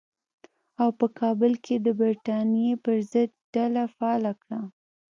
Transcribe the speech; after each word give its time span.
او 0.81 0.89
په 0.99 1.05
کابل 1.19 1.53
کې 1.63 1.73
یې 1.77 1.83
د 1.85 1.87
برټانیې 1.99 2.73
پر 2.83 2.97
ضد 3.11 3.29
ډله 3.53 3.83
فعاله 3.95 4.33
کړه. 4.41 4.59